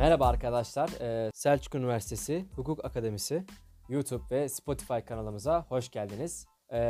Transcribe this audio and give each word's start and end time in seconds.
Merhaba 0.00 0.26
arkadaşlar. 0.26 0.90
Selçuk 1.34 1.74
Üniversitesi 1.74 2.44
Hukuk 2.56 2.84
Akademisi 2.84 3.44
YouTube 3.88 4.22
ve 4.30 4.48
Spotify 4.48 4.98
kanalımıza 5.06 5.66
hoş 5.68 5.90
geldiniz. 5.90 6.46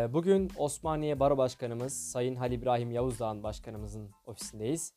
Bugün 0.09 0.51
Osmaniye 0.57 1.21
Baro 1.21 1.39
Başkanımız 1.39 1.93
Sayın 1.93 2.37
Halil 2.37 2.53
İbrahim 2.53 2.91
Yavuzdağ'ın 2.91 3.43
başkanımızın 3.43 4.11
ofisindeyiz. 4.27 4.93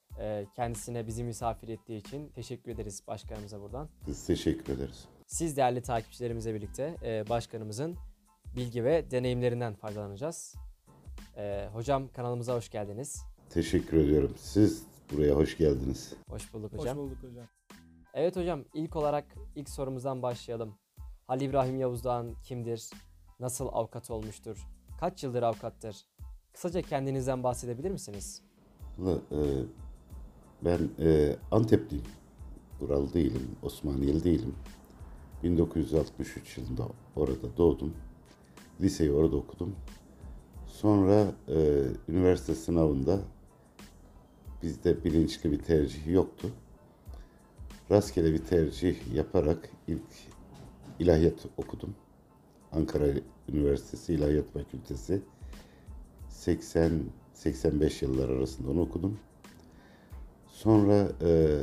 Kendisine 0.56 1.08
bizi 1.08 1.24
misafir 1.24 1.68
ettiği 1.68 1.98
için 1.98 2.30
teşekkür 2.30 2.72
ederiz 2.72 3.04
başkanımıza 3.08 3.62
buradan. 3.62 3.90
Biz 4.08 4.26
teşekkür 4.26 4.74
ederiz. 4.74 5.06
Siz 5.28 5.58
değerli 5.58 5.82
takipçilerimizle 5.82 6.54
birlikte 6.54 6.96
başkanımızın 7.30 7.98
bilgi 8.56 8.84
ve 8.84 9.12
deneyimlerinden 9.12 9.74
faydalanacağız. 9.74 10.56
Hocam 11.74 12.08
kanalımıza 12.08 12.56
hoş 12.56 12.70
geldiniz. 12.70 13.24
Teşekkür 13.50 13.98
ediyorum. 13.98 14.34
Siz 14.38 14.84
buraya 15.12 15.36
hoş 15.36 15.58
geldiniz. 15.58 16.14
Hoş 16.30 16.54
bulduk 16.54 16.74
hocam. 16.74 16.98
Hoş 16.98 17.04
bulduk 17.04 17.18
hocam. 17.24 17.46
Evet 18.16 18.36
hocam 18.36 18.66
ilk 18.74 18.96
olarak 18.96 19.26
ilk 19.56 19.70
sorumuzdan 19.70 20.22
başlayalım. 20.22 20.76
Halil 21.28 21.46
İbrahim 21.46 21.80
Yavuzdağ'ın 21.80 22.36
kimdir? 22.44 22.90
Nasıl 23.40 23.68
avukat 23.68 24.12
olmuştur? 24.12 24.68
Kaç 25.00 25.24
yıldır 25.24 25.44
avukattır? 25.44 26.06
Kısaca 26.54 26.82
kendinizden 26.82 27.44
bahsedebilir 27.44 27.92
misiniz? 27.92 28.42
E, 29.00 29.14
ben 30.62 30.90
e, 31.00 31.36
Antepliyim. 31.52 32.06
Buralı 32.82 33.14
değilim, 33.14 33.48
Osmaniyeli 33.62 34.24
değilim. 34.24 34.56
1963 35.44 36.58
yılında 36.58 36.88
orada 37.16 37.58
doğdum. 37.58 37.94
Liseyi 38.82 39.12
orada 39.12 39.36
okudum. 39.36 39.76
Sonra 40.68 41.32
e, 41.48 41.84
üniversite 42.08 42.56
sınavında 42.56 43.20
bizde 44.64 45.04
bilinçli 45.04 45.52
bir 45.52 45.60
tercih 45.60 46.08
yoktu. 46.08 46.50
Rastgele 47.92 48.34
bir 48.34 48.46
tercih 48.46 49.14
yaparak 49.14 49.70
ilk 49.88 50.02
ilahiyat 51.00 51.46
okudum. 51.58 51.96
Ankara 52.72 53.06
Üniversitesi 53.50 54.14
İlahiyat 54.14 54.46
Fakültesi 54.54 55.22
80-85 56.30 58.06
yıllar 58.06 58.30
arasında 58.30 58.72
onu 58.72 58.82
okudum. 58.82 59.20
Sonra 60.48 61.08
e, 61.22 61.60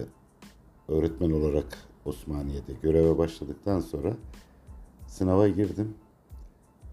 öğretmen 0.89 1.31
olarak 1.31 1.79
Osmaniye'de 2.05 2.73
göreve 2.83 3.19
başladıktan 3.19 3.81
sonra 3.81 4.17
sınava 5.07 5.49
girdim. 5.49 5.95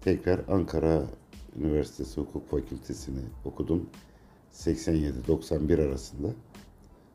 Tekrar 0.00 0.40
Ankara 0.48 1.06
Üniversitesi 1.56 2.20
Hukuk 2.20 2.50
Fakültesini 2.50 3.20
okudum. 3.44 3.90
87-91 4.52 5.88
arasında. 5.88 6.28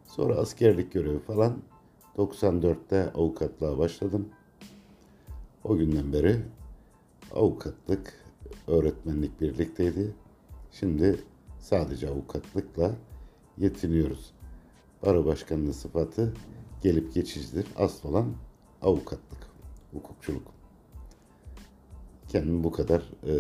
Sonra 0.06 0.36
askerlik 0.36 0.92
görevi 0.92 1.20
falan 1.20 1.58
94'te 2.18 3.12
avukatlığa 3.14 3.78
başladım. 3.78 4.30
O 5.64 5.78
günden 5.78 6.14
beri 6.14 6.42
avukatlık, 7.36 8.14
öğretmenlik 8.68 9.42
birlikteydi. 9.42 10.16
Şimdi 10.72 11.24
sadece 11.60 12.10
avukatlıkla 12.10 12.96
yetiniyoruz. 13.58 14.34
Baro 15.06 15.26
başkanlığı 15.26 15.74
sıfatı 15.74 16.34
gelip 16.82 17.14
geçicidir. 17.14 17.68
Asıl 17.78 18.10
olan 18.10 18.34
avukatlık, 18.82 19.48
hukukçuluk. 19.94 20.48
Kendimi 22.28 22.64
bu 22.64 22.72
kadar 22.72 23.00
e, 23.00 23.34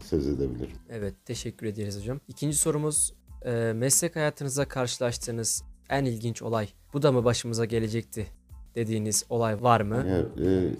söz 0.00 0.28
edebilirim. 0.28 0.76
Evet 0.90 1.14
teşekkür 1.24 1.66
ederiz 1.66 1.98
hocam. 1.98 2.20
İkinci 2.28 2.56
sorumuz 2.56 3.14
e, 3.44 3.72
meslek 3.76 4.16
hayatınızda 4.16 4.68
karşılaştığınız 4.68 5.64
en 5.90 6.04
ilginç 6.04 6.42
olay. 6.42 6.68
Bu 6.96 7.02
da 7.02 7.12
mı 7.12 7.24
başımıza 7.24 7.64
gelecekti 7.64 8.26
dediğiniz 8.74 9.24
olay 9.28 9.62
var 9.62 9.80
mı? 9.80 10.06
Ya, 10.08 10.46
e, 10.46 10.72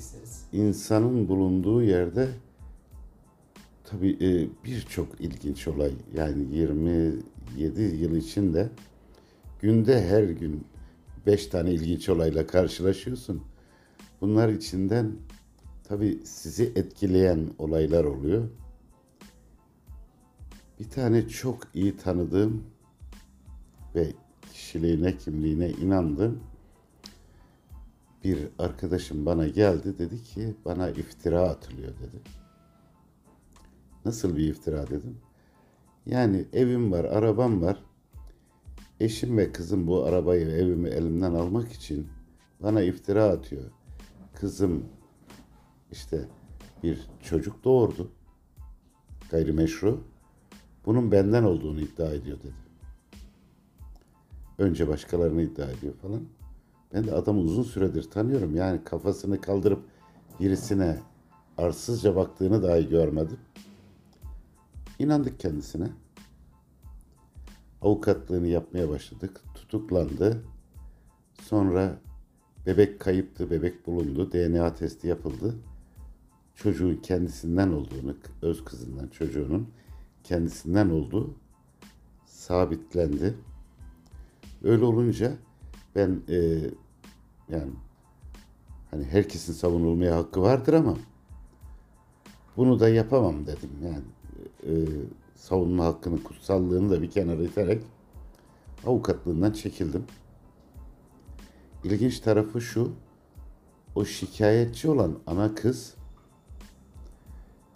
insanın 0.53 1.29
bulunduğu 1.29 1.83
yerde 1.83 2.29
tabii 3.85 4.11
e, 4.11 4.49
birçok 4.65 5.21
ilginç 5.21 5.69
olay 5.69 5.93
yani 6.15 6.57
27 6.57 7.83
yıl 7.83 8.17
içinde 8.17 8.69
günde 9.61 10.09
her 10.09 10.23
gün 10.23 10.67
5 11.27 11.47
tane 11.47 11.73
ilginç 11.73 12.09
olayla 12.09 12.47
karşılaşıyorsun. 12.47 13.43
Bunlar 14.21 14.49
içinden 14.49 15.13
tabii 15.85 16.19
sizi 16.25 16.73
etkileyen 16.77 17.51
olaylar 17.59 18.05
oluyor. 18.05 18.49
Bir 20.81 20.91
tane 20.91 21.29
çok 21.29 21.59
iyi 21.75 21.97
tanıdığım 21.97 22.63
ve 23.95 24.13
kişiliğine, 24.67 25.17
kimliğine 25.17 25.71
inandığım 25.71 26.41
bir 28.25 28.49
arkadaşım 28.59 29.27
bana 29.27 29.49
geldi 29.49 29.99
dedi 29.99 30.23
ki 30.23 30.55
bana 30.65 30.91
iftira 30.91 31.43
atılıyor 31.43 31.89
dedi. 31.89 32.23
Nasıl 34.05 34.37
bir 34.37 34.49
iftira 34.49 34.87
dedim. 34.87 35.19
Yani 36.07 36.45
evim 36.53 36.93
var, 36.93 37.05
arabam 37.05 37.63
var. 37.63 37.83
Eşim 39.01 39.39
ve 39.39 39.53
kızım 39.53 39.87
bu 39.87 40.05
arabayı 40.05 40.49
evimi 40.49 40.89
elimden 40.89 41.35
almak 41.35 41.73
için 41.73 42.09
bana 42.61 42.83
iftira 42.83 43.25
atıyor. 43.25 43.71
Kızım 44.35 44.85
işte 45.93 46.29
bir 46.83 47.07
çocuk 47.23 47.65
doğurdu. 47.65 48.11
Gayrimeşru. 49.31 50.05
Bunun 50.87 51.13
benden 51.13 51.43
olduğunu 51.43 51.81
iddia 51.81 52.13
ediyor 52.13 52.39
dedi. 52.39 52.66
Önce 54.59 54.89
başkalarını 54.89 55.43
iddia 55.43 55.71
ediyor 55.71 55.95
falan. 56.03 56.21
Ben 56.95 57.07
de 57.07 57.13
adamı 57.13 57.41
uzun 57.41 57.63
süredir 57.63 58.11
tanıyorum. 58.11 58.57
Yani 58.57 58.85
kafasını 58.85 59.41
kaldırıp 59.41 59.81
birisine 60.41 60.99
arsızca 61.59 62.17
baktığını 62.17 62.63
dahi 62.63 62.89
görmedim. 62.89 63.39
İnandık 64.99 65.41
kendisine. 65.41 65.89
Avukatlığını 67.83 68.47
yapmaya 68.47 68.89
başladık. 68.89 69.41
Tutuklandı. 69.55 70.43
Sonra 71.43 71.99
bebek 72.67 73.01
kayıptı, 73.01 73.51
bebek 73.51 73.87
bulundu. 73.87 74.33
DNA 74.33 74.75
testi 74.75 75.09
yapıldı. 75.09 75.55
Çocuğun 76.55 76.97
kendisinden 76.97 77.73
olduğunu, 77.73 78.17
öz 78.43 78.65
kızından 78.65 79.09
çocuğunun 79.09 79.69
kendisinden 80.25 80.91
olduğu 80.91 81.35
sabitlendi. 82.27 83.35
Öyle 84.65 84.85
olunca 84.85 85.33
ben 85.95 86.23
e, 86.29 86.37
yani 87.49 87.73
hani 88.91 89.05
herkesin 89.05 89.53
savunulmaya 89.53 90.17
hakkı 90.17 90.43
vardır 90.43 90.73
ama 90.73 90.97
bunu 92.57 92.81
da 92.81 92.89
yapamam 92.89 93.47
dedim 93.47 93.71
yani 93.85 94.05
e, 94.63 94.73
savunma 95.35 95.85
hakkının 95.85 96.19
kutsallığını 96.19 96.91
da 96.91 97.03
bir 97.03 97.11
kenara 97.11 97.43
iterek 97.43 97.83
avukatlığından 98.87 99.53
çekildim. 99.53 100.05
İlginç 101.85 102.21
tarafı 102.21 102.61
şu, 102.61 102.93
o 103.95 104.05
şikayetçi 104.05 104.91
olan 104.91 105.19
ana 105.27 105.55
kız 105.55 105.95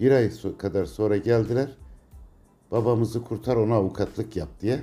bir 0.00 0.10
ay 0.10 0.30
kadar 0.58 0.84
sonra 0.84 1.16
geldiler, 1.16 1.76
babamızı 2.70 3.24
kurtar 3.24 3.56
ona 3.56 3.74
avukatlık 3.74 4.36
yap 4.36 4.48
diye. 4.60 4.82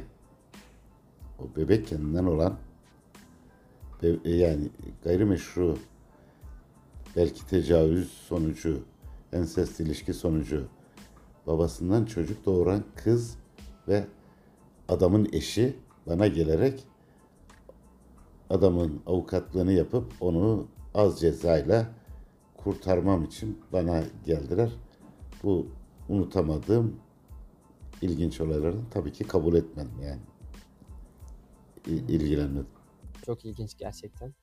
O 1.39 1.55
bebek 1.55 1.87
kendinden 1.87 2.25
olan 2.25 2.57
yani 4.25 4.69
gayrimeşru 5.03 5.77
belki 7.15 7.47
tecavüz 7.47 8.11
sonucu, 8.11 8.83
ensest 9.33 9.79
ilişki 9.79 10.13
sonucu 10.13 10.67
babasından 11.47 12.05
çocuk 12.05 12.45
doğuran 12.45 12.83
kız 12.95 13.37
ve 13.87 14.07
adamın 14.87 15.29
eşi 15.33 15.75
bana 16.07 16.27
gelerek 16.27 16.83
adamın 18.49 19.01
avukatlığını 19.07 19.71
yapıp 19.71 20.13
onu 20.19 20.67
az 20.93 21.19
cezayla 21.19 21.87
kurtarmam 22.57 23.23
için 23.23 23.59
bana 23.73 24.03
geldiler. 24.25 24.71
Bu 25.43 25.67
unutamadığım 26.09 26.95
ilginç 28.01 28.41
olayların 28.41 28.85
tabii 28.91 29.11
ki 29.11 29.23
kabul 29.23 29.55
etmedim 29.55 30.01
yani. 30.03 30.21
İlgilenmedim. 31.87 32.67
Çok 33.25 33.45
ilginç 33.45 33.77
gerçekten. 33.77 34.33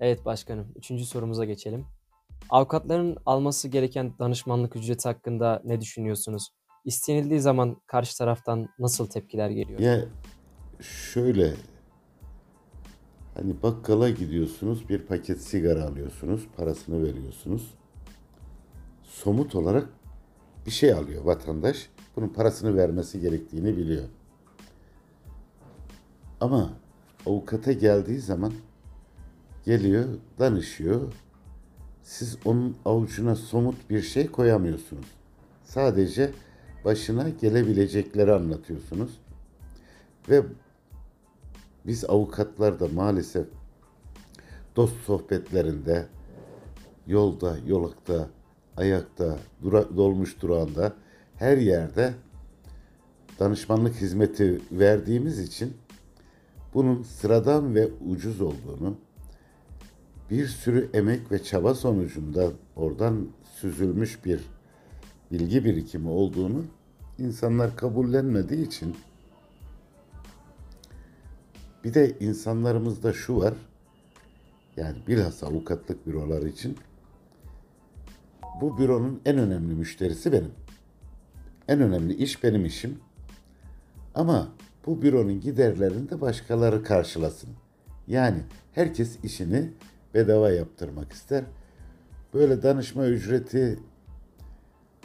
Evet 0.00 0.24
başkanım, 0.24 0.72
üçüncü 0.76 1.04
sorumuza 1.04 1.44
geçelim. 1.44 1.84
Avukatların 2.50 3.16
alması 3.26 3.68
gereken 3.68 4.18
danışmanlık 4.18 4.76
ücreti 4.76 5.08
hakkında 5.08 5.62
ne 5.64 5.80
düşünüyorsunuz? 5.80 6.48
İstenildiği 6.84 7.40
zaman 7.40 7.76
karşı 7.86 8.18
taraftan 8.18 8.68
nasıl 8.78 9.06
tepkiler 9.06 9.50
geliyor? 9.50 9.80
Ya 9.80 10.04
şöyle 10.80 11.54
hani 13.34 13.62
bakkala 13.62 14.10
gidiyorsunuz 14.10 14.88
bir 14.88 14.98
paket 14.98 15.40
sigara 15.42 15.84
alıyorsunuz 15.84 16.46
parasını 16.56 17.02
veriyorsunuz. 17.02 17.74
Somut 19.02 19.54
olarak 19.54 19.88
bir 20.66 20.70
şey 20.70 20.92
alıyor 20.92 21.24
vatandaş. 21.24 21.90
Bunun 22.16 22.28
parasını 22.28 22.76
vermesi 22.76 23.20
gerektiğini 23.20 23.76
biliyor. 23.76 24.04
Ama 26.42 26.70
avukata 27.26 27.72
geldiği 27.72 28.20
zaman 28.20 28.52
geliyor, 29.64 30.04
danışıyor. 30.38 31.12
Siz 32.02 32.36
onun 32.44 32.76
avucuna 32.84 33.36
somut 33.36 33.90
bir 33.90 34.02
şey 34.02 34.26
koyamıyorsunuz. 34.26 35.06
Sadece 35.64 36.30
başına 36.84 37.28
gelebilecekleri 37.28 38.32
anlatıyorsunuz. 38.32 39.20
Ve 40.28 40.42
biz 41.86 42.04
avukatlar 42.04 42.80
da 42.80 42.88
maalesef 42.88 43.46
dost 44.76 45.04
sohbetlerinde, 45.06 46.06
yolda, 47.06 47.56
yolakta, 47.66 48.28
ayakta, 48.76 49.38
dura, 49.62 49.96
dolmuş 49.96 50.42
durağında, 50.42 50.92
her 51.36 51.56
yerde 51.56 52.14
danışmanlık 53.40 53.94
hizmeti 53.94 54.60
verdiğimiz 54.72 55.38
için 55.38 55.76
bunun 56.74 57.02
sıradan 57.02 57.74
ve 57.74 57.88
ucuz 58.08 58.40
olduğunu, 58.40 58.96
bir 60.30 60.46
sürü 60.46 60.90
emek 60.94 61.32
ve 61.32 61.42
çaba 61.42 61.74
sonucunda 61.74 62.50
oradan 62.76 63.28
süzülmüş 63.54 64.24
bir 64.24 64.40
bilgi 65.32 65.64
birikimi 65.64 66.08
olduğunu 66.08 66.64
insanlar 67.18 67.76
kabullenmediği 67.76 68.66
için 68.66 68.96
bir 71.84 71.94
de 71.94 72.18
insanlarımızda 72.20 73.12
şu 73.12 73.36
var, 73.36 73.54
yani 74.76 74.96
bilhassa 75.06 75.46
avukatlık 75.46 76.06
büroları 76.06 76.48
için 76.48 76.76
bu 78.60 78.78
büronun 78.78 79.20
en 79.24 79.38
önemli 79.38 79.74
müşterisi 79.74 80.32
benim. 80.32 80.52
En 81.68 81.80
önemli 81.80 82.14
iş 82.14 82.44
benim 82.44 82.64
işim. 82.64 82.98
Ama 84.14 84.48
bu 84.86 85.02
büronun 85.02 85.40
giderlerini 85.40 86.10
de 86.10 86.20
başkaları 86.20 86.82
karşılasın. 86.82 87.50
Yani 88.06 88.38
herkes 88.72 89.18
işini 89.24 89.70
bedava 90.14 90.50
yaptırmak 90.50 91.12
ister. 91.12 91.44
Böyle 92.34 92.62
danışma 92.62 93.06
ücreti 93.06 93.78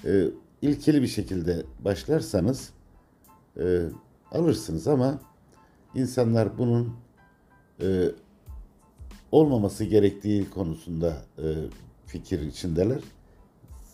e, 0.06 0.26
ilkeli 0.62 1.02
bir 1.02 1.08
şekilde 1.08 1.64
başlarsanız 1.80 2.70
e, 3.60 3.84
alırsınız 4.32 4.88
ama 4.88 5.20
insanlar 5.96 6.58
bunun 6.58 6.96
e, 7.82 8.12
olmaması 9.32 9.84
gerektiği 9.84 10.50
konusunda 10.50 11.22
e, 11.38 11.46
fikir 12.06 12.40
içindeler. 12.40 13.00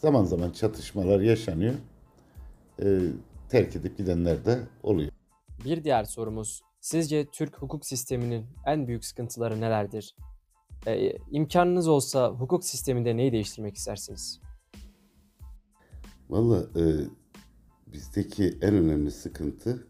Zaman 0.02 0.24
zaman 0.24 0.52
çatışmalar 0.52 1.20
yaşanıyor. 1.20 1.74
E, 2.84 3.00
terk 3.50 3.76
edip 3.76 3.98
gidenler 3.98 4.46
de 4.46 4.60
oluyor. 4.84 5.12
Bir 5.66 5.84
diğer 5.84 6.04
sorumuz, 6.04 6.62
sizce 6.82 7.26
Türk 7.26 7.62
hukuk 7.62 7.86
sisteminin 7.86 8.46
en 8.66 8.88
büyük 8.88 9.06
sıkıntıları 9.06 9.62
nelerdir? 9.62 10.16
Ee, 10.88 11.18
imkanınız 11.32 11.88
olsa 11.88 12.30
hukuk 12.30 12.66
sisteminde 12.66 13.18
neyi 13.18 13.32
değiştirmek 13.32 13.76
istersiniz? 13.76 14.40
Valla 16.30 16.58
e, 16.60 16.84
bizdeki 17.88 18.58
en 18.62 18.74
önemli 18.74 19.12
sıkıntı 19.12 19.88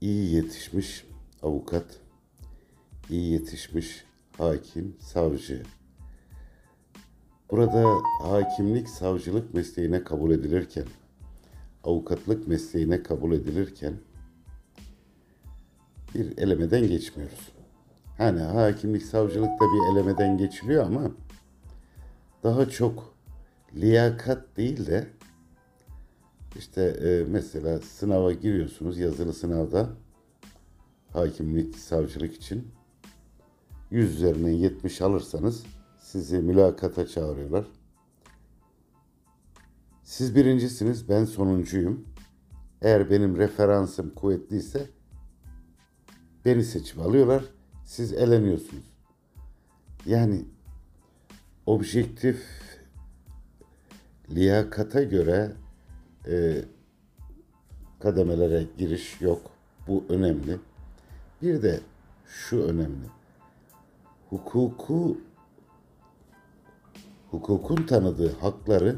iyi 0.00 0.34
yetişmiş 0.34 1.04
avukat, 1.42 2.00
iyi 3.10 3.32
yetişmiş 3.32 4.04
hakim, 4.38 4.96
savcı. 5.00 5.62
Burada 7.50 7.84
hakimlik, 8.22 8.88
savcılık 8.88 9.54
mesleğine 9.54 10.04
kabul 10.04 10.30
edilirken, 10.30 10.86
avukatlık 11.84 12.48
mesleğine 12.48 13.02
kabul 13.02 13.32
edilirken 13.32 13.94
bir 16.14 16.38
elemeden 16.38 16.88
geçmiyoruz. 16.88 17.52
Hani 18.18 18.40
hakimlik, 18.40 19.02
savcılık 19.02 19.50
da 19.50 19.64
bir 19.64 19.92
elemeden 19.92 20.38
geçiliyor 20.38 20.84
ama 20.84 21.10
daha 22.42 22.68
çok 22.68 23.14
liyakat 23.74 24.56
değil 24.56 24.86
de 24.86 25.06
işte 26.56 26.82
e, 26.82 27.24
mesela 27.30 27.80
sınava 27.80 28.32
giriyorsunuz 28.32 28.98
yazılı 28.98 29.32
sınavda 29.32 29.88
hakimlik, 31.12 31.76
savcılık 31.76 32.34
için 32.34 32.68
100 33.90 34.14
üzerinden 34.14 34.50
70 34.50 35.00
alırsanız 35.00 35.64
sizi 35.98 36.38
mülakata 36.38 37.06
çağırıyorlar. 37.06 37.64
Siz 40.02 40.36
birincisiniz, 40.36 41.08
ben 41.08 41.24
sonuncuyum. 41.24 42.04
Eğer 42.82 43.10
benim 43.10 43.36
referansım 43.36 44.10
kuvvetliyse 44.10 44.90
beni 46.44 46.64
seçip 46.64 46.98
alıyorlar. 46.98 47.44
Siz 47.84 48.12
eleniyorsunuz. 48.12 48.84
Yani 50.06 50.44
objektif 51.66 52.46
liyakata 54.30 55.02
göre 55.02 55.52
e, 56.28 56.64
kademelere 58.00 58.66
giriş 58.78 59.20
yok. 59.20 59.50
Bu 59.88 60.04
önemli. 60.08 60.58
Bir 61.42 61.62
de 61.62 61.80
şu 62.26 62.62
önemli. 62.62 63.06
Hukuku 64.30 65.18
hukukun 67.30 67.86
tanıdığı 67.86 68.32
hakları 68.32 68.96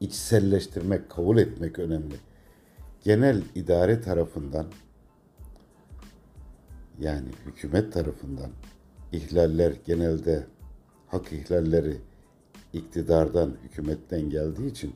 içselleştirmek, 0.00 1.10
kabul 1.10 1.38
etmek 1.38 1.78
önemli. 1.78 2.14
Genel 3.04 3.42
idare 3.54 4.00
tarafından 4.00 4.66
yani 7.00 7.28
hükümet 7.46 7.92
tarafından 7.92 8.50
ihlaller 9.12 9.72
genelde 9.86 10.46
hak 11.06 11.32
ihlalleri 11.32 11.96
iktidardan, 12.72 13.56
hükümetten 13.62 14.30
geldiği 14.30 14.70
için 14.70 14.94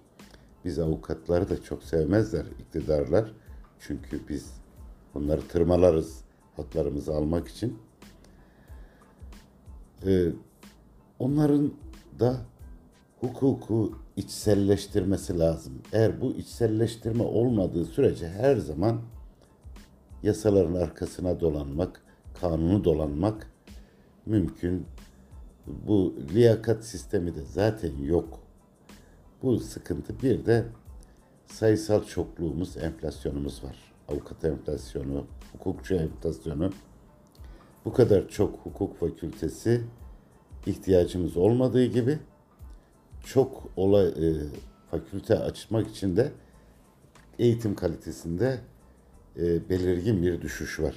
biz 0.64 0.78
avukatları 0.78 1.48
da 1.50 1.62
çok 1.62 1.82
sevmezler 1.82 2.44
iktidarlar. 2.60 3.32
Çünkü 3.80 4.20
biz 4.28 4.52
onları 5.14 5.48
tırmalarız 5.48 6.24
haklarımızı 6.56 7.14
almak 7.14 7.48
için. 7.48 7.78
Ee, 10.06 10.28
onların 11.18 11.72
da 12.20 12.36
hukuku 13.20 13.92
içselleştirmesi 14.16 15.38
lazım. 15.38 15.72
Eğer 15.92 16.20
bu 16.20 16.32
içselleştirme 16.32 17.22
olmadığı 17.22 17.84
sürece 17.84 18.28
her 18.28 18.56
zaman 18.56 19.00
yasaların 20.22 20.74
arkasına 20.74 21.40
dolanmak, 21.40 22.02
kanunu 22.40 22.84
dolanmak 22.84 23.50
mümkün. 24.26 24.86
Bu 25.66 26.14
liyakat 26.34 26.84
sistemi 26.84 27.34
de 27.34 27.42
zaten 27.42 27.96
yok. 28.02 28.40
Bu 29.42 29.58
sıkıntı 29.58 30.22
bir 30.22 30.46
de 30.46 30.64
sayısal 31.46 32.04
çokluğumuz, 32.04 32.76
enflasyonumuz 32.76 33.64
var. 33.64 33.76
Avukat 34.08 34.44
enflasyonu, 34.44 35.26
hukukçu 35.52 35.94
enflasyonu. 35.94 36.72
Bu 37.84 37.92
kadar 37.92 38.28
çok 38.28 38.58
hukuk 38.58 39.00
fakültesi 39.00 39.84
ihtiyacımız 40.66 41.36
olmadığı 41.36 41.84
gibi 41.84 42.18
çok 43.24 43.70
olay 43.76 44.06
e, 44.06 44.34
fakülte 44.90 45.38
açmak 45.38 45.88
için 45.88 46.16
de 46.16 46.32
eğitim 47.38 47.74
kalitesinde 47.74 48.60
e, 49.38 49.70
belirgin 49.70 50.22
bir 50.22 50.40
düşüş 50.40 50.80
var. 50.80 50.94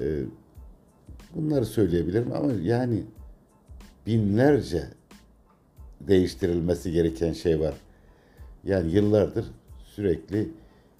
E, 0.00 0.22
bunları 1.34 1.66
söyleyebilirim 1.66 2.32
ama 2.32 2.52
yani 2.52 3.04
binlerce 4.06 4.88
değiştirilmesi 6.00 6.92
gereken 6.92 7.32
şey 7.32 7.60
var. 7.60 7.74
Yani 8.64 8.92
yıllardır 8.92 9.44
sürekli 9.84 10.48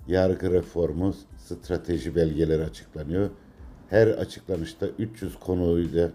yargı 0.09 0.52
reformu 0.52 1.14
strateji 1.38 2.16
belgeleri 2.16 2.64
açıklanıyor. 2.64 3.30
Her 3.90 4.06
açıklanışta 4.06 4.87
300 4.87 5.38
konuyla 5.38 6.11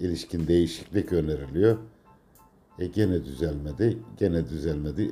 ilişkin 0.00 0.46
değişiklik 0.46 1.12
öneriliyor. 1.12 1.78
E 2.78 2.86
gene 2.86 3.24
düzelmedi, 3.24 3.98
gene 4.18 4.48
düzelmedi. 4.48 5.10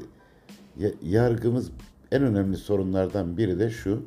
Yargımız 1.03 1.71
en 2.13 2.23
önemli 2.23 2.57
sorunlardan 2.57 3.37
biri 3.37 3.59
de 3.59 3.71
şu. 3.71 4.03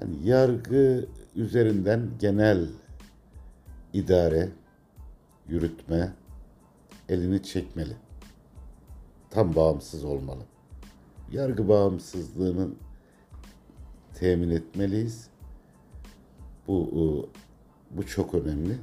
Hani 0.00 0.28
yargı 0.28 1.06
üzerinden 1.36 2.10
genel 2.18 2.68
idare, 3.92 4.48
yürütme 5.48 6.12
elini 7.08 7.42
çekmeli. 7.42 7.96
Tam 9.30 9.56
bağımsız 9.56 10.04
olmalı. 10.04 10.42
Yargı 11.32 11.68
bağımsızlığını 11.68 12.68
temin 14.14 14.50
etmeliyiz. 14.50 15.28
Bu 16.68 17.28
bu 17.90 18.06
çok 18.06 18.34
önemli. 18.34 18.78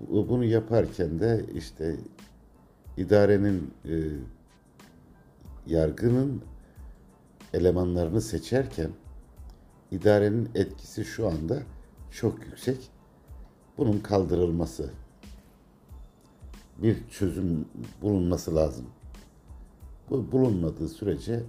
Bunu 0.00 0.44
yaparken 0.44 1.20
de 1.20 1.44
işte 1.54 1.96
idarenin 2.96 3.74
e, 3.84 3.94
yargının 5.66 6.42
elemanlarını 7.52 8.20
seçerken 8.20 8.90
idarenin 9.90 10.50
etkisi 10.54 11.04
şu 11.04 11.28
anda 11.28 11.62
çok 12.10 12.44
yüksek. 12.44 12.90
Bunun 13.78 13.98
kaldırılması, 13.98 14.90
bir 16.78 17.08
çözüm 17.08 17.68
bulunması 18.02 18.54
lazım. 18.54 18.86
Bu 20.10 20.32
bulunmadığı 20.32 20.88
sürece 20.88 21.42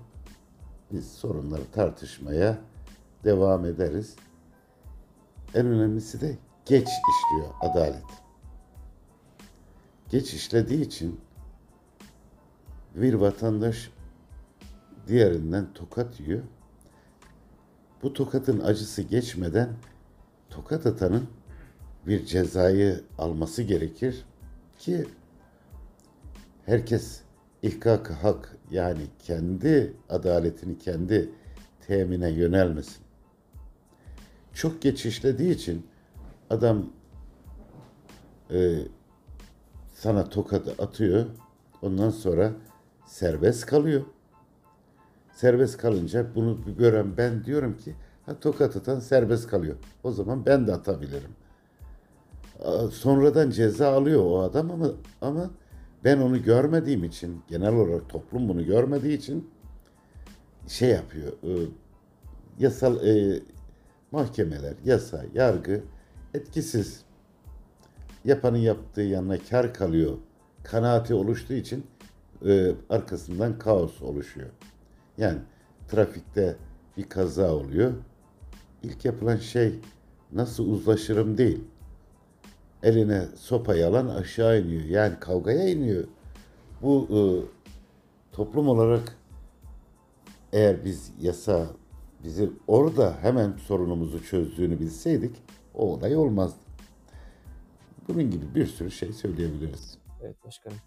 biz 0.91 1.11
sorunları 1.11 1.71
tartışmaya 1.71 2.57
devam 3.23 3.65
ederiz. 3.65 4.15
En 5.53 5.65
önemlisi 5.65 6.21
de 6.21 6.37
geç 6.65 6.87
işliyor 6.87 7.53
adalet. 7.61 8.05
Geç 10.09 10.33
işlediği 10.33 10.81
için 10.81 11.19
bir 12.95 13.13
vatandaş 13.13 13.91
diğerinden 15.07 15.73
tokat 15.73 16.19
yiyor. 16.19 16.43
Bu 18.03 18.13
tokatın 18.13 18.59
acısı 18.59 19.01
geçmeden 19.01 19.69
tokat 20.49 20.85
atanın 20.85 21.27
bir 22.07 22.25
cezayı 22.25 23.03
alması 23.17 23.63
gerekir 23.63 24.25
ki 24.79 25.05
herkes 26.65 27.21
ihkak 27.61 28.11
hak 28.11 28.57
yani 28.71 29.01
kendi 29.19 29.93
adaletini 30.09 30.77
kendi 30.77 31.29
temine 31.87 32.29
yönelmesin. 32.29 33.03
Çok 34.53 34.81
geç 34.81 35.05
işlediği 35.05 35.55
için 35.55 35.87
adam 36.49 36.85
e, 38.51 38.79
sana 39.93 40.29
tokadı 40.29 40.75
atıyor. 40.79 41.25
Ondan 41.81 42.09
sonra 42.09 42.51
serbest 43.05 43.65
kalıyor. 43.65 44.01
Serbest 45.33 45.77
kalınca 45.77 46.35
bunu 46.35 46.59
gören 46.77 47.17
ben 47.17 47.45
diyorum 47.45 47.77
ki 47.77 47.95
ha 48.25 48.39
tokat 48.39 48.75
atan 48.75 48.99
serbest 48.99 49.47
kalıyor. 49.47 49.75
O 50.03 50.11
zaman 50.11 50.45
ben 50.45 50.67
de 50.67 50.73
atabilirim. 50.73 51.31
Sonradan 52.91 53.49
ceza 53.49 53.89
alıyor 53.93 54.23
o 54.25 54.39
adam 54.39 54.71
ama 54.71 54.87
ama 55.21 55.49
ben 56.03 56.17
onu 56.17 56.43
görmediğim 56.43 57.03
için 57.03 57.41
genel 57.47 57.75
olarak 57.75 58.09
toplum 58.09 58.49
bunu 58.49 58.65
görmediği 58.65 59.17
için 59.17 59.49
şey 60.67 60.89
yapıyor. 60.89 61.31
e, 61.43 61.67
Yasal 62.59 63.07
e, 63.07 63.39
mahkemeler, 64.11 64.73
yasa, 64.85 65.25
yargı 65.33 65.83
etkisiz. 66.33 67.01
Yapanın 68.25 68.57
yaptığı 68.57 69.01
yanına 69.01 69.37
kar 69.49 69.73
kalıyor. 69.73 70.17
Kanaati 70.63 71.13
oluştuğu 71.13 71.53
için 71.53 71.85
e, 72.45 72.71
arkasından 72.89 73.59
kaos 73.59 74.01
oluşuyor. 74.01 74.49
Yani 75.17 75.39
trafikte 75.87 76.55
bir 76.97 77.09
kaza 77.09 77.55
oluyor. 77.55 77.93
İlk 78.83 79.05
yapılan 79.05 79.37
şey 79.37 79.79
nasıl 80.31 80.69
uzlaşırım 80.69 81.37
değil. 81.37 81.63
Eline 82.83 83.25
sopa 83.35 83.75
yalan 83.75 84.07
aşağı 84.07 84.61
iniyor. 84.61 84.83
Yani 84.83 85.19
kavgaya 85.19 85.69
iniyor. 85.69 86.03
Bu 86.81 87.07
e, 87.11 87.19
toplum 88.35 88.67
olarak 88.67 89.17
eğer 90.53 90.85
biz 90.85 91.11
yasa 91.21 91.67
bizi 92.23 92.51
orada 92.67 93.17
hemen 93.21 93.53
sorunumuzu 93.57 94.23
çözdüğünü 94.23 94.79
bilseydik 94.79 95.35
o 95.73 95.93
olay 95.93 96.15
olmazdı. 96.15 96.59
Bunun 98.07 98.31
gibi 98.31 98.55
bir 98.55 98.65
sürü 98.65 98.91
şey 98.91 99.13
söyleyebiliriz. 99.13 99.97
Evet 100.21 100.35
başkanım. 100.45 100.77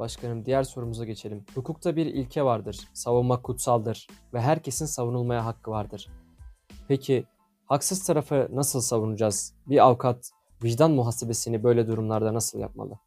Başkanım 0.00 0.44
diğer 0.44 0.62
sorumuza 0.62 1.04
geçelim. 1.04 1.44
Hukukta 1.54 1.96
bir 1.96 2.06
ilke 2.06 2.42
vardır. 2.42 2.88
Savunmak 2.92 3.42
kutsaldır 3.42 4.06
ve 4.34 4.40
herkesin 4.40 4.86
savunulmaya 4.86 5.44
hakkı 5.44 5.70
vardır. 5.70 6.08
Peki 6.88 7.24
haksız 7.66 8.04
tarafı 8.04 8.48
nasıl 8.52 8.80
savunacağız? 8.80 9.54
Bir 9.68 9.84
avukat 9.84 10.30
vicdan 10.64 10.90
muhasebesini 10.90 11.64
böyle 11.64 11.86
durumlarda 11.86 12.34
nasıl 12.34 12.58
yapmalı? 12.58 12.98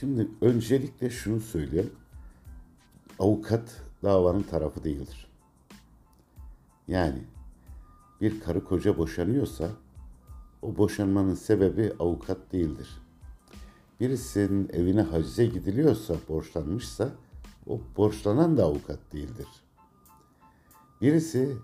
Şimdi 0.00 0.28
öncelikle 0.40 1.10
şunu 1.10 1.40
söyleyelim. 1.40 1.92
Avukat 3.18 3.82
davanın 4.02 4.42
tarafı 4.42 4.84
değildir. 4.84 5.30
Yani 6.88 7.22
bir 8.20 8.40
karı 8.40 8.64
koca 8.64 8.98
boşanıyorsa 8.98 9.68
o 10.62 10.76
boşanmanın 10.76 11.34
sebebi 11.34 11.92
avukat 11.98 12.52
değildir. 12.52 13.05
Birisinin 14.00 14.68
evine 14.72 15.02
hacize 15.02 15.46
gidiliyorsa, 15.46 16.14
borçlanmışsa 16.28 17.12
o 17.66 17.80
borçlanan 17.96 18.56
da 18.56 18.64
avukat 18.64 18.98
değildir. 19.12 19.46
Birisi 21.00 21.56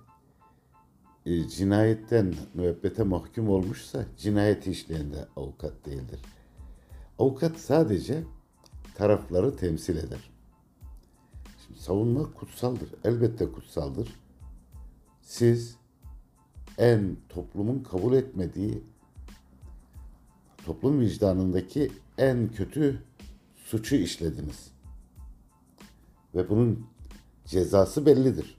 e, 1.27 1.49
cinayetten 1.49 2.35
müebbete 2.55 3.03
mahkum 3.03 3.49
olmuşsa 3.49 4.05
cinayet 4.19 4.67
işleyen 4.67 5.13
de 5.13 5.29
avukat 5.37 5.87
değildir. 5.87 6.21
Avukat 7.19 7.57
sadece 7.59 8.25
tarafları 8.95 9.57
temsil 9.57 9.97
eder. 9.97 10.31
Şimdi 11.67 11.81
savunma 11.81 12.33
kutsaldır. 12.33 12.89
Elbette 13.05 13.53
kutsaldır. 13.53 14.21
Siz 15.23 15.77
en 16.79 17.17
toplumun 17.29 17.83
kabul 17.83 18.13
etmediği 18.13 18.83
toplum 20.67 21.01
vicdanındaki 21.01 21.93
en 22.19 22.49
kötü 22.49 23.03
suçu 23.55 23.97
işlediniz. 23.97 24.73
Ve 26.35 26.49
bunun 26.49 26.87
cezası 27.45 28.07
bellidir. 28.07 28.59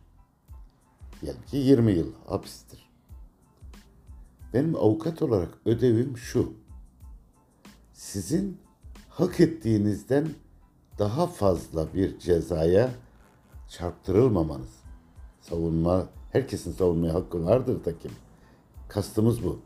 Diyelim 1.22 1.42
ki 1.42 1.58
20 1.58 1.92
yıl 1.92 2.14
hapistir. 2.28 2.90
Benim 4.54 4.76
avukat 4.76 5.22
olarak 5.22 5.58
ödevim 5.66 6.18
şu. 6.18 6.54
Sizin 7.94 8.58
hak 9.10 9.40
ettiğinizden 9.40 10.30
daha 11.00 11.28
fazla 11.28 11.94
bir 11.94 12.20
cezaya 12.20 12.92
çarptırılmamanız. 13.70 14.84
Savunma, 15.42 16.10
herkesin 16.32 16.72
savunmaya 16.72 17.14
hakkı 17.14 17.46
vardır 17.46 17.86
da 17.86 18.00
kim? 18.00 18.12
Kastımız 18.90 19.44
bu. 19.44 19.60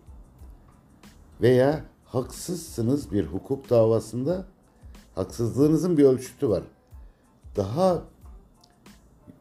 Veya 1.42 1.86
haksızsınız 2.08 3.12
bir 3.12 3.26
hukuk 3.26 3.70
davasında 3.70 4.46
haksızlığınızın 5.16 5.98
bir 5.98 6.04
ölçütü 6.04 6.50
var. 6.50 6.64
Daha 7.56 8.04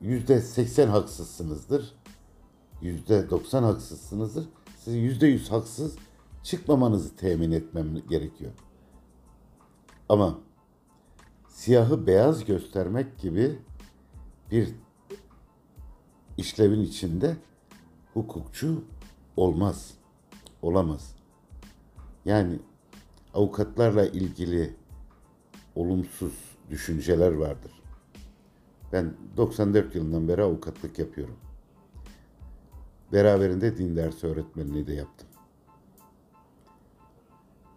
yüzde 0.00 0.40
seksen 0.40 0.88
haksızsınızdır. 0.88 1.94
Yüzde 2.82 3.30
doksan 3.30 3.62
haksızsınızdır. 3.62 4.48
Siz 4.84 4.94
yüzde 4.94 5.26
yüz 5.26 5.50
haksız 5.50 5.96
çıkmamanızı 6.42 7.16
temin 7.16 7.52
etmem 7.52 8.08
gerekiyor. 8.08 8.52
Ama 10.08 10.38
siyahı 11.48 12.06
beyaz 12.06 12.44
göstermek 12.44 13.18
gibi 13.18 13.58
bir 14.50 14.74
işlevin 16.36 16.80
içinde 16.80 17.36
hukukçu 18.14 18.84
olmaz. 19.36 19.94
Olamaz. 20.62 21.15
Yani 22.26 22.58
avukatlarla 23.34 24.06
ilgili 24.06 24.74
olumsuz 25.74 26.34
düşünceler 26.70 27.32
vardır. 27.32 27.82
Ben 28.92 29.14
94 29.36 29.94
yılından 29.94 30.28
beri 30.28 30.42
avukatlık 30.42 30.98
yapıyorum. 30.98 31.36
Beraberinde 33.12 33.78
din 33.78 33.96
dersi 33.96 34.26
öğretmenliği 34.26 34.86
de 34.86 34.92
yaptım. 34.92 35.28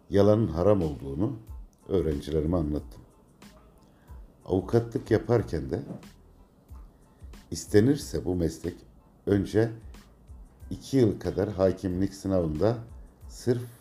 Yalanın 0.09 0.47
haram 0.47 0.81
olduğunu 0.81 1.39
öğrencilerime 1.87 2.57
anlattım. 2.57 3.01
Avukatlık 4.45 5.11
yaparken 5.11 5.69
de 5.69 5.83
istenirse 7.51 8.25
bu 8.25 8.35
meslek 8.35 8.75
önce 9.25 9.71
iki 10.69 10.97
yıl 10.97 11.19
kadar 11.19 11.49
hakimlik 11.49 12.13
sınavında 12.13 12.77
sırf 13.29 13.78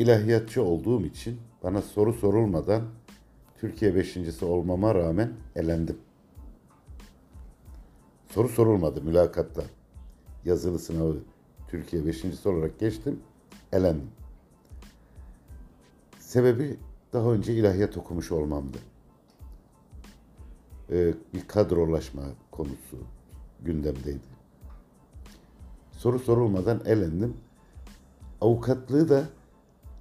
ilahiyatçı 0.00 0.64
olduğum 0.64 1.02
için 1.06 1.40
bana 1.62 1.82
soru 1.82 2.12
sorulmadan 2.12 2.82
Türkiye 3.58 3.94
beşincisi 3.94 4.44
olmama 4.44 4.94
rağmen 4.94 5.32
elendim. 5.56 5.98
Soru 8.28 8.48
sorulmadı 8.48 9.02
mülakatta. 9.02 9.62
Yazılı 10.44 10.78
sınavı 10.78 11.16
Türkiye 11.68 12.06
beşincisi 12.06 12.48
olarak 12.48 12.78
geçtim, 12.78 13.20
elendim. 13.72 14.10
Sebebi 16.18 16.76
daha 17.12 17.32
önce 17.32 17.54
ilahiyat 17.54 17.96
okumuş 17.96 18.32
olmamdı. 18.32 18.78
Ee, 20.90 21.14
bir 21.34 21.48
kadrolaşma 21.48 22.22
konusu 22.50 22.96
gündemdeydi. 23.62 24.30
Soru 25.92 26.18
sorulmadan 26.18 26.80
elendim. 26.84 27.36
Avukatlığı 28.40 29.08
da 29.08 29.24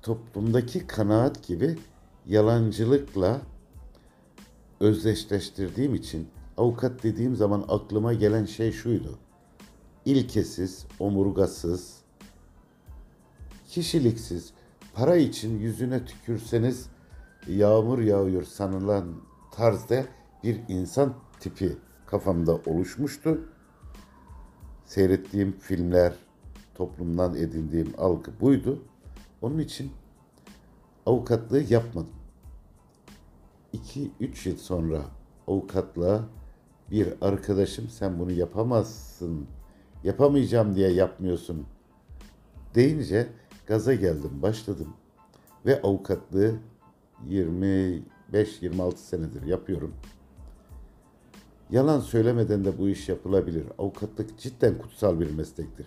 toplumdaki 0.01 0.87
kanaat 0.87 1.47
gibi 1.47 1.77
yalancılıkla 2.25 3.41
özdeşleştirdiğim 4.79 5.95
için 5.95 6.27
avukat 6.57 7.03
dediğim 7.03 7.35
zaman 7.35 7.65
aklıma 7.67 8.13
gelen 8.13 8.45
şey 8.45 8.71
şuydu. 8.71 9.19
ilkesiz, 10.05 10.85
omurgasız, 10.99 11.97
kişiliksiz, 13.67 14.53
para 14.93 15.15
için 15.15 15.59
yüzüne 15.59 16.05
tükürseniz 16.05 16.89
yağmur 17.47 17.99
yağıyor 17.99 18.43
sanılan 18.43 19.05
tarzda 19.51 20.05
bir 20.43 20.59
insan 20.67 21.13
tipi 21.39 21.77
kafamda 22.05 22.55
oluşmuştu. 22.55 23.41
Seyrettiğim 24.85 25.51
filmler, 25.51 26.13
toplumdan 26.75 27.35
edindiğim 27.35 27.93
algı 27.97 28.31
buydu. 28.41 28.79
Onun 29.41 29.59
için 29.59 29.91
avukatlığı 31.05 31.61
yapmadım. 31.73 32.13
2-3 33.73 34.49
yıl 34.49 34.57
sonra 34.57 35.01
avukatlığa 35.47 36.25
bir 36.91 37.13
arkadaşım 37.21 37.89
sen 37.89 38.19
bunu 38.19 38.31
yapamazsın, 38.31 39.47
yapamayacağım 40.03 40.75
diye 40.75 40.89
yapmıyorsun 40.91 41.65
deyince 42.75 43.27
gaza 43.67 43.93
geldim, 43.93 44.41
başladım. 44.41 44.93
Ve 45.65 45.81
avukatlığı 45.81 46.55
25-26 47.29 48.01
senedir 48.95 49.43
yapıyorum. 49.43 49.93
Yalan 51.69 51.99
söylemeden 51.99 52.65
de 52.65 52.77
bu 52.77 52.89
iş 52.89 53.09
yapılabilir. 53.09 53.63
Avukatlık 53.77 54.39
cidden 54.39 54.77
kutsal 54.77 55.19
bir 55.19 55.31
meslektir. 55.31 55.85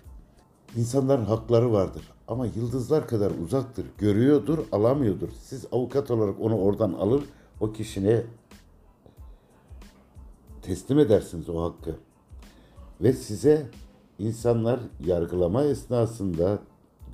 İnsanların 0.77 1.25
hakları 1.25 1.73
vardır 1.73 2.13
ama 2.29 2.47
yıldızlar 2.47 3.09
kadar 3.09 3.31
uzaktır. 3.31 3.87
Görüyordur, 3.99 4.59
alamıyordur. 4.73 5.29
Siz 5.43 5.67
avukat 5.73 6.11
olarak 6.11 6.41
onu 6.41 6.59
oradan 6.59 6.93
alır, 6.93 7.25
o 7.61 7.73
kişine 7.73 8.23
teslim 10.63 10.99
edersiniz 10.99 11.49
o 11.49 11.63
hakkı. 11.63 11.95
Ve 13.01 13.13
size 13.13 13.67
insanlar 14.19 14.81
yargılama 15.07 15.65
esnasında 15.65 16.59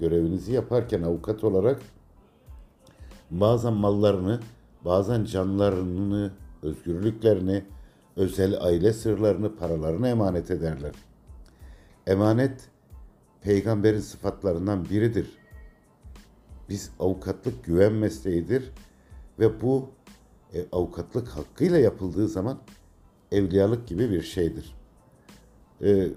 görevinizi 0.01 0.53
yaparken 0.53 1.03
avukat 1.03 1.45
olarak 1.45 1.81
bazen 3.31 3.73
mallarını, 3.73 4.41
bazen 4.85 5.25
canlarını, 5.25 6.33
özgürlüklerini, 6.63 7.65
özel 8.17 8.61
aile 8.61 8.93
sırlarını, 8.93 9.57
paralarını 9.57 10.09
emanet 10.09 10.51
ederler. 10.51 10.93
Emanet 12.07 12.69
peygamberin 13.43 14.01
sıfatlarından 14.01 14.85
biridir. 14.85 15.39
Biz 16.69 16.91
avukatlık 17.01 17.65
güven 17.65 17.93
mesleğidir 17.93 18.71
ve 19.39 19.63
bu 19.63 19.91
e, 20.55 20.67
avukatlık 20.73 21.29
hakkıyla 21.29 21.79
yapıldığı 21.79 22.29
zaman 22.29 22.59
evliyalık 23.33 23.89
gibi 23.89 24.11
bir 24.11 24.23
şeydir. 24.23 24.77
E, 25.83 26.09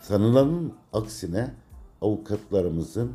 sanılanın 0.00 0.72
aksine 0.92 1.54
avukatlarımızın 2.00 3.12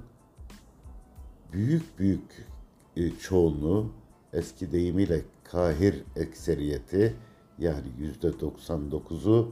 büyük 1.54 2.00
büyük 2.00 2.48
e, 2.96 3.10
çoğunluğu 3.10 3.92
eski 4.34 4.72
deyimiyle 4.72 5.22
kahir 5.44 6.04
ekseriyeti 6.16 7.16
yani 7.60 7.88
yüzde 8.00 8.28
99'u 8.28 9.52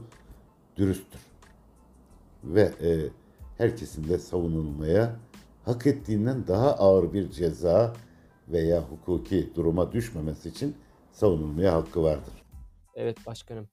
dürüsttür. 0.76 1.20
Ve 2.46 2.62
e, 2.62 3.08
herkesin 3.58 4.08
de 4.08 4.18
savunulmaya 4.18 5.16
hak 5.64 5.86
ettiğinden 5.86 6.46
daha 6.46 6.72
ağır 6.72 7.12
bir 7.12 7.30
ceza 7.30 7.92
veya 8.48 8.82
hukuki 8.82 9.52
duruma 9.54 9.92
düşmemesi 9.92 10.48
için 10.48 10.76
savunulmaya 11.12 11.74
hakkı 11.74 12.02
vardır. 12.02 12.34
Evet 12.94 13.26
başkanım. 13.26 13.68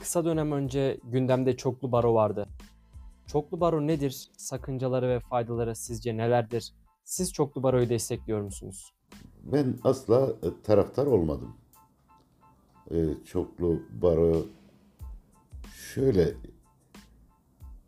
Kısa 0.00 0.24
dönem 0.24 0.52
önce 0.52 1.00
gündemde 1.04 1.56
çoklu 1.56 1.92
baro 1.92 2.14
vardı. 2.14 2.48
Çoklu 3.26 3.60
baro 3.60 3.86
nedir? 3.86 4.30
Sakıncaları 4.36 5.08
ve 5.08 5.20
faydaları 5.20 5.76
sizce 5.76 6.16
nelerdir? 6.16 6.74
Siz 7.04 7.32
çoklu 7.32 7.62
baroyu 7.62 7.88
destekliyor 7.88 8.40
musunuz? 8.40 8.92
Ben 9.44 9.78
asla 9.84 10.32
e, 10.42 10.62
taraftar 10.62 11.06
olmadım. 11.06 11.56
E, 12.90 12.96
çoklu 13.24 13.82
baro 14.02 14.46
şöyle 15.74 16.34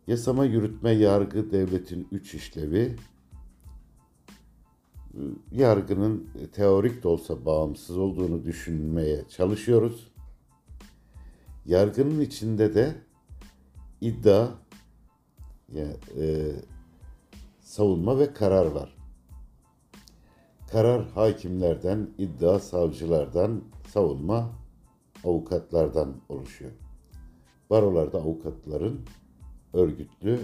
yasama, 0.07 0.45
yürütme, 0.45 0.91
yargı 0.91 1.51
devletin 1.51 2.09
üç 2.13 2.35
işlevi 2.35 2.97
e, 5.15 5.21
yargının 5.53 6.29
teorik 6.53 7.03
de 7.03 7.09
olsa 7.09 7.45
bağımsız 7.45 7.99
olduğunu 7.99 8.45
düşünmeye 8.45 9.29
çalışıyoruz. 9.29 10.11
Yargının 11.67 12.21
içinde 12.21 12.75
de 12.75 12.95
iddia, 14.01 14.49
yani, 15.73 15.97
e, 16.19 16.53
savunma 17.61 18.19
ve 18.19 18.33
karar 18.33 18.67
var. 18.67 18.97
Karar 20.73 21.09
hakimlerden, 21.09 22.11
iddia 22.19 22.59
savcılardan, 22.59 23.65
savunma 23.89 24.53
avukatlardan 25.25 26.17
oluşuyor. 26.29 26.71
Barolarda 27.71 28.19
avukatların 28.19 29.01
örgütlü 29.73 30.41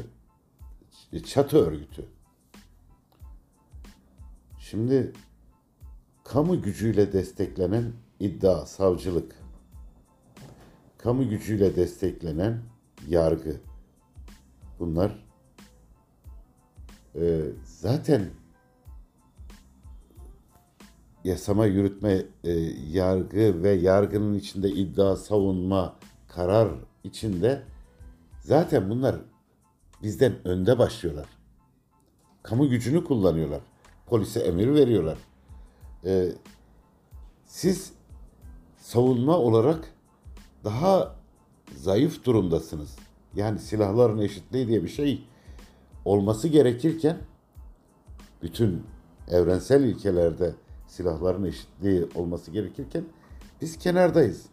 çatı 1.24 1.58
örgütü. 1.58 2.04
Şimdi 4.58 5.12
kamu 6.24 6.62
gücüyle 6.62 7.12
desteklenen 7.12 7.92
iddia, 8.20 8.66
savcılık, 8.66 9.34
kamu 10.98 11.28
gücüyle 11.28 11.76
desteklenen 11.76 12.62
yargı. 13.08 13.60
Bunlar 14.78 15.24
e, 17.14 17.42
zaten 17.64 18.30
yasama, 21.24 21.66
yürütme, 21.66 22.22
e, 22.44 22.52
yargı 22.90 23.62
ve 23.62 23.70
yargının 23.70 24.34
içinde 24.34 24.70
iddia, 24.70 25.16
savunma, 25.16 25.96
karar 26.28 26.68
içinde 27.04 27.62
zaten 28.46 28.90
bunlar 28.90 29.16
bizden 30.02 30.48
önde 30.48 30.78
başlıyorlar. 30.78 31.26
Kamu 32.42 32.68
gücünü 32.68 33.04
kullanıyorlar. 33.04 33.60
Polise 34.06 34.40
emir 34.40 34.74
veriyorlar. 34.74 35.18
E, 36.04 36.32
siz 37.46 37.92
savunma 38.78 39.38
olarak 39.38 39.92
daha 40.64 41.16
zayıf 41.76 42.24
durumdasınız. 42.24 42.96
Yani 43.34 43.58
silahların 43.58 44.18
eşitliği 44.18 44.68
diye 44.68 44.82
bir 44.82 44.88
şey 44.88 45.24
olması 46.04 46.48
gerekirken 46.48 47.18
bütün 48.42 48.86
evrensel 49.28 49.84
ilkelerde 49.84 50.54
silahların 50.86 51.44
eşitliği 51.44 52.08
olması 52.14 52.50
gerekirken 52.50 53.04
biz 53.60 53.78
kenardayız. 53.78 54.46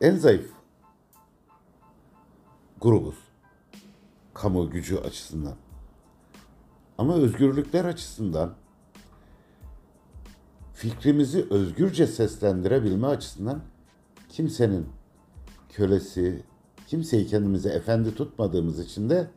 En 0.00 0.16
zayıf 0.16 0.55
grubuz. 2.80 3.18
Kamu 4.34 4.70
gücü 4.70 4.96
açısından. 4.96 5.54
Ama 6.98 7.14
özgürlükler 7.14 7.84
açısından 7.84 8.54
fikrimizi 10.74 11.46
özgürce 11.50 12.06
seslendirebilme 12.06 13.06
açısından 13.06 13.62
kimsenin 14.28 14.86
kölesi, 15.68 16.42
kimseyi 16.86 17.26
kendimize 17.26 17.68
efendi 17.68 18.14
tutmadığımız 18.14 18.80
için 18.80 19.10
de 19.10 19.30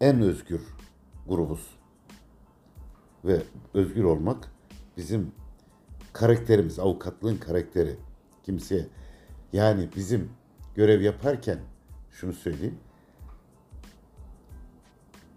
en 0.00 0.20
özgür 0.20 0.60
grubuz. 1.28 1.76
Ve 3.24 3.42
özgür 3.74 4.04
olmak 4.04 4.52
bizim 4.96 5.32
karakterimiz, 6.12 6.78
avukatlığın 6.78 7.36
karakteri. 7.36 7.96
Kimseye 8.42 8.86
yani 9.52 9.88
bizim 9.96 10.30
görev 10.74 11.00
yaparken 11.00 11.58
şunu 12.20 12.32
söyleyeyim. 12.32 12.78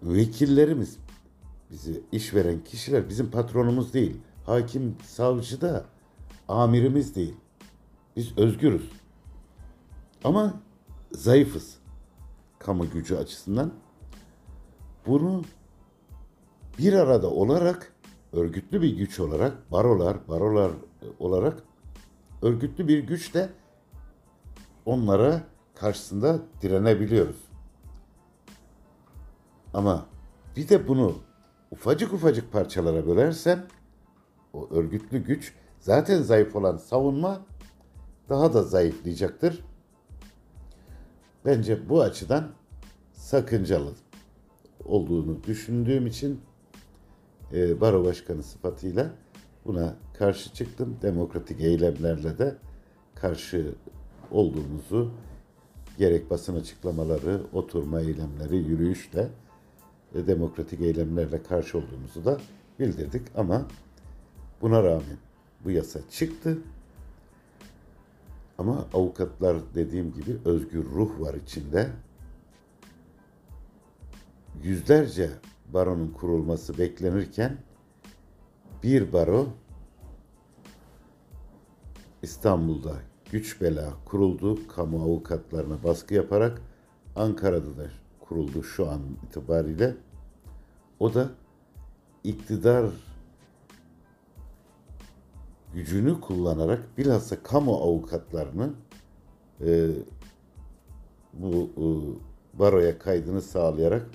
Vekillerimiz, 0.02 0.98
bizi 1.70 2.02
iş 2.12 2.34
veren 2.34 2.64
kişiler 2.64 3.08
bizim 3.08 3.30
patronumuz 3.30 3.94
değil. 3.94 4.20
Hakim, 4.46 4.96
savcı 5.04 5.60
da 5.60 5.84
amirimiz 6.48 7.14
değil. 7.14 7.36
Biz 8.16 8.38
özgürüz. 8.38 8.90
Ama 10.24 10.60
zayıfız 11.12 11.78
kamu 12.58 12.90
gücü 12.90 13.16
açısından. 13.16 13.72
Bunu 15.06 15.44
bir 16.78 16.92
arada 16.92 17.30
olarak 17.30 17.94
örgütlü 18.32 18.82
bir 18.82 18.96
güç 18.96 19.20
olarak 19.20 19.72
barolar, 19.72 20.28
barolar 20.28 20.72
olarak 21.18 21.62
örgütlü 22.42 22.88
bir 22.88 22.98
güçle 22.98 23.50
onlara 24.86 25.42
karşısında 25.80 26.38
direnebiliyoruz. 26.62 27.36
Ama 29.74 30.06
bir 30.56 30.68
de 30.68 30.88
bunu 30.88 31.14
ufacık 31.70 32.12
ufacık 32.12 32.52
parçalara 32.52 33.06
bölersen 33.06 33.66
o 34.52 34.68
örgütlü 34.70 35.18
güç 35.24 35.54
zaten 35.78 36.22
zayıf 36.22 36.56
olan 36.56 36.76
savunma 36.76 37.40
daha 38.28 38.54
da 38.54 38.62
zayıflayacaktır. 38.62 39.64
bence 41.44 41.88
bu 41.88 42.02
açıdan 42.02 42.48
sakıncalı 43.12 43.92
olduğunu 44.84 45.44
düşündüğüm 45.44 46.06
için 46.06 46.40
e, 47.52 47.80
baro 47.80 48.04
başkanı 48.04 48.42
sıfatıyla 48.42 49.10
buna 49.66 49.96
karşı 50.14 50.54
çıktım. 50.54 50.98
Demokratik 51.02 51.60
eylemlerle 51.60 52.38
de 52.38 52.56
karşı 53.14 53.74
olduğumuzu 54.30 55.12
gerek 56.00 56.30
basın 56.30 56.56
açıklamaları, 56.56 57.42
oturma 57.52 58.00
eylemleri, 58.00 58.56
yürüyüşle 58.56 59.28
e, 60.14 60.26
demokratik 60.26 60.80
eylemlerle 60.80 61.42
karşı 61.42 61.78
olduğumuzu 61.78 62.24
da 62.24 62.40
bildirdik 62.78 63.22
ama 63.36 63.66
buna 64.62 64.82
rağmen 64.82 65.16
bu 65.64 65.70
yasa 65.70 66.00
çıktı. 66.10 66.58
Ama 68.58 68.86
avukatlar 68.94 69.56
dediğim 69.74 70.12
gibi 70.12 70.36
özgür 70.44 70.84
ruh 70.84 71.20
var 71.20 71.34
içinde. 71.34 71.90
Yüzlerce 74.62 75.30
baronun 75.72 76.08
kurulması 76.08 76.78
beklenirken 76.78 77.56
bir 78.82 79.12
baro 79.12 79.48
İstanbul'da 82.22 83.09
güç 83.32 83.60
bela 83.60 83.92
kuruldu. 84.04 84.68
Kamu 84.68 85.02
avukatlarına 85.02 85.82
baskı 85.84 86.14
yaparak 86.14 86.62
Ankara'da 87.16 87.76
da 87.76 87.90
kuruldu 88.20 88.62
şu 88.62 88.90
an 88.90 89.00
itibariyle. 89.26 89.96
O 91.00 91.14
da 91.14 91.30
iktidar 92.24 92.90
gücünü 95.74 96.20
kullanarak 96.20 96.98
bilhassa 96.98 97.42
kamu 97.42 97.74
avukatlarını 97.74 98.70
e, 99.60 99.90
bu 101.32 101.70
e, 101.76 101.86
baroya 102.58 102.98
kaydını 102.98 103.42
sağlayarak 103.42 104.06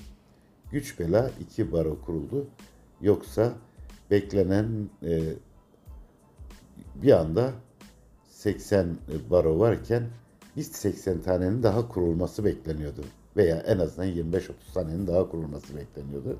güç 0.72 1.00
bela 1.00 1.32
iki 1.40 1.72
baro 1.72 2.02
kuruldu. 2.02 2.48
Yoksa 3.02 3.54
beklenen 4.12 4.90
e, 5.04 5.34
bir 6.96 7.12
anda 7.12 7.52
80 8.46 8.98
baro 9.30 9.60
varken 9.60 10.04
biz 10.56 10.72
80 10.72 11.22
tanenin 11.22 11.64
daha 11.64 11.88
kurulması 11.88 12.46
bekleniyordu. 12.46 13.02
Veya 13.38 13.58
en 13.58 13.80
azından 13.80 14.10
25-30 14.10 14.52
tanenin 14.74 15.08
daha 15.08 15.30
kurulması 15.30 15.78
bekleniyordu. 15.78 16.40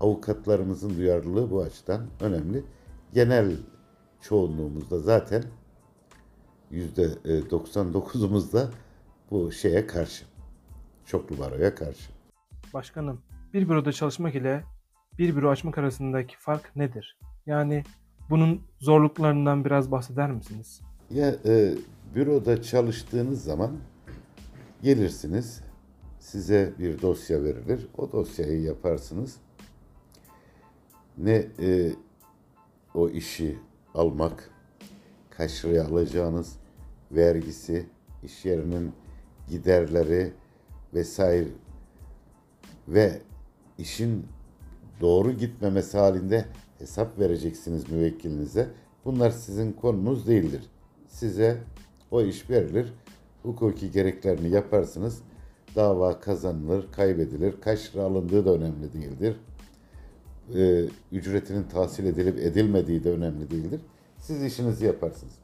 Avukatlarımızın 0.00 0.96
duyarlılığı 0.96 1.50
bu 1.50 1.62
açıdan 1.62 2.06
önemli. 2.20 2.64
Genel 3.14 3.56
çoğunluğumuzda 4.20 4.98
zaten 4.98 5.44
%99'umuzda 6.72 8.68
bu 9.30 9.52
şeye 9.52 9.86
karşı. 9.86 10.24
Çoklu 11.06 11.38
baroya 11.38 11.74
karşı. 11.74 12.10
Başkanım, 12.74 13.22
bir 13.52 13.68
büroda 13.68 13.92
çalışmak 13.92 14.34
ile 14.34 14.64
bir 15.18 15.36
büro 15.36 15.50
açmak 15.50 15.78
arasındaki 15.78 16.38
fark 16.38 16.76
nedir? 16.76 17.18
Yani 17.46 17.84
bunun 18.30 18.62
zorluklarından 18.80 19.64
biraz 19.64 19.90
bahseder 19.90 20.30
misiniz? 20.30 20.80
Ya 21.10 21.36
e, 21.44 21.74
büroda 22.14 22.62
çalıştığınız 22.62 23.44
zaman 23.44 23.70
gelirsiniz, 24.82 25.60
size 26.20 26.72
bir 26.78 27.02
dosya 27.02 27.44
verilir. 27.44 27.86
O 27.98 28.12
dosyayı 28.12 28.62
yaparsınız. 28.62 29.36
Ne 31.18 31.46
e, 31.60 31.92
o 32.94 33.08
işi 33.08 33.58
almak, 33.94 34.50
kaç 35.30 35.64
liraya 35.64 35.84
alacağınız, 35.84 36.56
vergisi, 37.12 37.86
iş 38.22 38.44
yerinin 38.44 38.92
giderleri 39.48 40.32
vesaire 40.94 41.48
ve 42.88 43.20
işin 43.78 44.26
doğru 45.00 45.32
gitmemesi 45.32 45.98
halinde 45.98 46.44
hesap 46.78 47.18
vereceksiniz 47.18 47.90
müvekkilinize. 47.90 48.68
Bunlar 49.04 49.30
sizin 49.30 49.72
konunuz 49.72 50.26
değildir. 50.26 50.70
Size 51.10 51.58
o 52.10 52.22
iş 52.22 52.50
verilir. 52.50 52.92
Hukuki 53.42 53.90
gereklerini 53.90 54.50
yaparsınız. 54.50 55.22
Dava 55.76 56.20
kazanılır, 56.20 56.92
kaybedilir. 56.92 57.54
Kaç 57.60 57.94
lira 57.94 58.02
alındığı 58.02 58.44
da 58.46 58.54
önemli 58.54 58.92
değildir. 58.92 59.36
Ee, 60.54 60.84
ücretinin 61.12 61.62
tahsil 61.62 62.06
edilip 62.06 62.38
edilmediği 62.38 63.04
de 63.04 63.10
önemli 63.10 63.50
değildir. 63.50 63.80
Siz 64.18 64.44
işinizi 64.44 64.86
yaparsınız. 64.86 65.34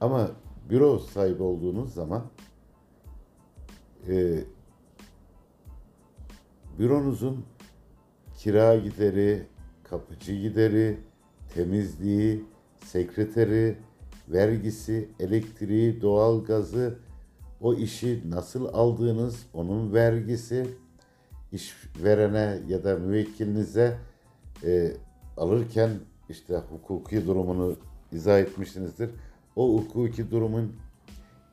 Ama 0.00 0.30
büro 0.70 0.98
sahibi 0.98 1.42
olduğunuz 1.42 1.94
zaman 1.94 2.22
e, 4.08 4.38
büronuzun 6.78 7.44
kira 8.36 8.76
gideri, 8.76 9.42
kapıcı 9.84 10.32
gideri, 10.32 10.98
temizliği, 11.54 12.44
sekreteri, 12.84 13.76
vergisi, 14.28 15.08
elektriği, 15.20 16.00
doğalgazı, 16.00 16.98
o 17.60 17.74
işi 17.74 18.22
nasıl 18.30 18.64
aldığınız, 18.64 19.46
onun 19.54 19.92
vergisi, 19.94 20.66
işverene 21.52 22.58
ya 22.68 22.84
da 22.84 22.98
müvekkilinize 22.98 23.98
e, 24.64 24.92
alırken 25.36 25.90
işte 26.28 26.56
hukuki 26.56 27.26
durumunu 27.26 27.76
izah 28.12 28.38
etmişsinizdir. 28.38 29.10
O 29.56 29.78
hukuki 29.78 30.30
durumun 30.30 30.76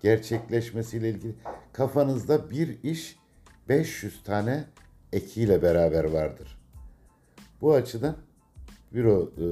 gerçekleşmesiyle 0.01 1.09
ilgili 1.09 1.35
kafanızda 1.73 2.49
bir 2.51 2.83
iş 2.83 3.17
500 3.69 4.23
tane 4.23 4.65
ekiyle 5.13 5.61
beraber 5.61 6.03
vardır. 6.03 6.59
Bu 7.61 7.73
açıdan 7.73 8.15
büro 8.93 9.31
e, 9.37 9.45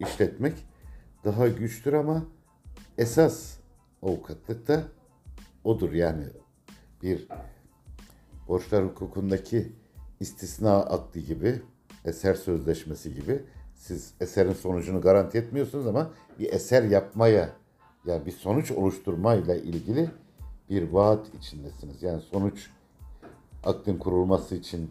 işletmek 0.00 0.69
daha 1.24 1.48
güçtür 1.48 1.92
ama 1.92 2.24
esas 2.98 3.56
avukatlık 4.02 4.68
da 4.68 4.82
odur 5.64 5.92
yani 5.92 6.24
bir 7.02 7.28
borçlar 8.48 8.84
hukukundaki 8.84 9.72
istisna 10.20 10.76
akdi 10.76 11.26
gibi 11.26 11.62
eser 12.04 12.34
sözleşmesi 12.34 13.14
gibi 13.14 13.42
siz 13.74 14.14
eserin 14.20 14.52
sonucunu 14.52 15.00
garanti 15.00 15.38
etmiyorsunuz 15.38 15.86
ama 15.86 16.10
bir 16.38 16.52
eser 16.52 16.82
yapmaya 16.82 17.50
yani 18.06 18.26
bir 18.26 18.32
sonuç 18.32 18.70
oluşturmayla 18.70 19.54
ilgili 19.54 20.10
bir 20.70 20.82
vaat 20.90 21.34
içindesiniz. 21.34 22.02
Yani 22.02 22.20
sonuç 22.20 22.70
akdin 23.64 23.98
kurulması 23.98 24.54
için 24.54 24.90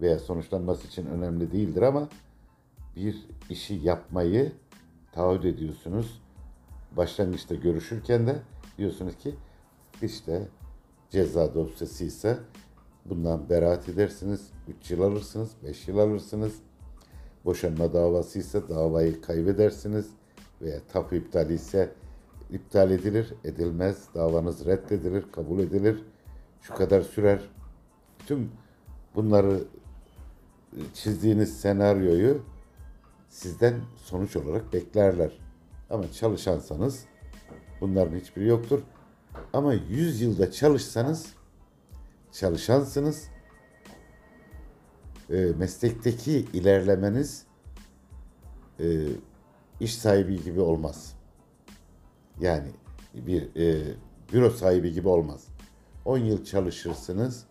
veya 0.00 0.18
sonuçlanması 0.18 0.86
için 0.86 1.06
önemli 1.06 1.52
değildir 1.52 1.82
ama 1.82 2.08
bir 2.96 3.26
işi 3.50 3.74
yapmayı 3.74 4.52
taahhüt 5.16 5.44
ediyorsunuz. 5.44 6.22
Başlangıçta 6.96 7.54
görüşürken 7.54 8.26
de 8.26 8.36
diyorsunuz 8.78 9.16
ki 9.16 9.34
işte 10.02 10.48
ceza 11.10 11.54
dosyası 11.54 12.04
ise 12.04 12.38
bundan 13.04 13.48
beraat 13.48 13.88
edersiniz. 13.88 14.50
3 14.80 14.90
yıl 14.90 15.00
alırsınız, 15.00 15.50
5 15.64 15.88
yıl 15.88 15.98
alırsınız. 15.98 16.54
Boşanma 17.44 17.92
davası 17.92 18.38
ise 18.38 18.68
davayı 18.68 19.20
kaybedersiniz 19.22 20.06
veya 20.62 20.80
tapu 20.92 21.14
iptali 21.14 21.54
ise 21.54 21.92
iptal 22.50 22.90
edilir, 22.90 23.34
edilmez, 23.44 24.04
davanız 24.14 24.66
reddedilir, 24.66 25.24
kabul 25.32 25.58
edilir. 25.58 26.02
Şu 26.60 26.74
kadar 26.74 27.02
sürer. 27.02 27.40
Bütün 28.20 28.50
bunları 29.14 29.64
çizdiğiniz 30.94 31.60
senaryoyu 31.60 32.42
sizden 33.36 33.80
sonuç 33.96 34.36
olarak 34.36 34.72
beklerler. 34.72 35.38
Ama 35.90 36.12
çalışansanız 36.12 37.04
bunların 37.80 38.18
hiçbiri 38.18 38.46
yoktur. 38.46 38.82
Ama 39.52 39.74
100 39.74 40.20
yılda 40.20 40.50
çalışsanız 40.52 41.34
çalışansınız. 42.32 43.28
E, 45.30 45.36
meslekteki 45.36 46.46
ilerlemeniz 46.52 47.46
e, 48.80 49.06
iş 49.80 49.94
sahibi 49.98 50.44
gibi 50.44 50.60
olmaz. 50.60 51.14
Yani 52.40 52.68
bir 53.14 53.56
e, 53.56 53.94
büro 54.32 54.50
sahibi 54.50 54.92
gibi 54.92 55.08
olmaz. 55.08 55.48
10 56.04 56.18
yıl 56.18 56.44
çalışırsınız. 56.44 57.44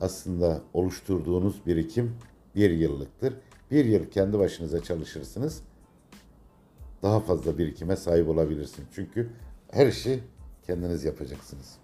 Aslında 0.00 0.62
oluşturduğunuz 0.74 1.66
birikim 1.66 2.16
bir 2.54 2.70
yıllıktır. 2.70 3.34
Bir 3.70 3.84
yıl 3.84 4.10
kendi 4.10 4.38
başınıza 4.38 4.82
çalışırsınız. 4.82 5.62
Daha 7.02 7.20
fazla 7.20 7.58
birikime 7.58 7.96
sahip 7.96 8.28
olabilirsiniz. 8.28 8.88
Çünkü 8.94 9.30
her 9.70 9.86
işi 9.86 10.20
kendiniz 10.66 11.04
yapacaksınız. 11.04 11.78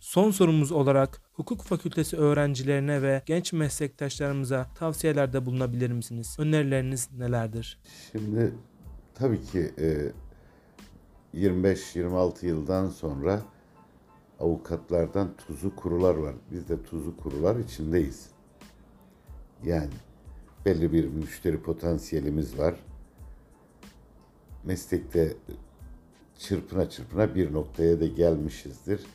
Son 0.00 0.30
sorumuz 0.30 0.72
olarak 0.72 1.22
hukuk 1.32 1.62
fakültesi 1.62 2.16
öğrencilerine 2.16 3.02
ve 3.02 3.22
genç 3.26 3.52
meslektaşlarımıza 3.52 4.66
tavsiyelerde 4.74 5.46
bulunabilir 5.46 5.90
misiniz? 5.90 6.36
Önerileriniz 6.38 7.08
nelerdir? 7.18 7.80
Şimdi 8.12 8.52
tabii 9.14 9.42
ki 9.42 9.72
e, 9.78 10.12
25-26 11.34 12.46
yıldan 12.46 12.88
sonra 12.88 13.42
avukatlardan 14.40 15.36
tuzu 15.36 15.76
kurular 15.76 16.14
var. 16.14 16.34
Biz 16.50 16.68
de 16.68 16.82
tuzu 16.82 17.16
kurular 17.16 17.56
içindeyiz. 17.56 18.35
Yani 19.64 19.90
belli 20.64 20.92
bir 20.92 21.08
müşteri 21.08 21.62
potansiyelimiz 21.62 22.58
var. 22.58 22.74
Meslekte 24.64 25.36
çırpına 26.38 26.90
çırpına 26.90 27.34
bir 27.34 27.52
noktaya 27.52 28.00
da 28.00 28.06
gelmişizdir. 28.06 29.06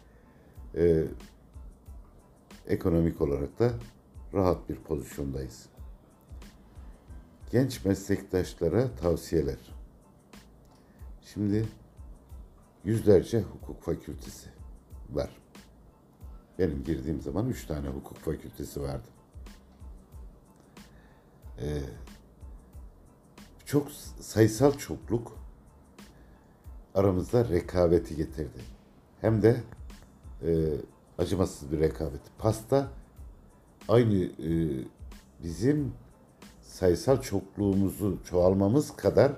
Ee, 0.75 1.03
ekonomik 2.67 3.21
olarak 3.21 3.59
da 3.59 3.71
rahat 4.33 4.69
bir 4.69 4.75
pozisyondayız. 4.75 5.65
Genç 7.51 7.85
meslektaşlara 7.85 8.95
tavsiyeler. 8.95 9.57
Şimdi 11.21 11.65
yüzlerce 12.83 13.41
hukuk 13.41 13.83
fakültesi 13.83 14.49
var. 15.09 15.29
Benim 16.59 16.83
girdiğim 16.83 17.21
zaman 17.21 17.49
üç 17.49 17.65
tane 17.65 17.87
hukuk 17.87 18.17
fakültesi 18.17 18.81
vardı. 18.81 19.07
Ee, 21.61 21.81
çok 23.65 23.91
sayısal 24.19 24.71
çokluk 24.71 25.37
aramızda 26.95 27.49
rekabeti 27.49 28.15
getirdi. 28.15 28.59
Hem 29.21 29.41
de 29.41 29.63
e, 30.43 30.73
acımasız 31.17 31.71
bir 31.71 31.79
rekabet. 31.79 32.21
Pasta 32.37 32.87
aynı 33.87 34.23
e, 34.23 34.51
bizim 35.43 35.93
sayısal 36.61 37.21
çokluğumuzu 37.21 38.19
çoğalmamız 38.29 38.95
kadar 38.95 39.31